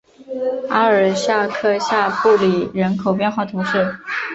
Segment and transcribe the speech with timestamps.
[0.71, 3.97] 阿尔夏克下布里人口变化图示